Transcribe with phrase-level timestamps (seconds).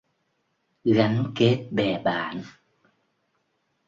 [0.83, 2.41] Gắn kết bè bạn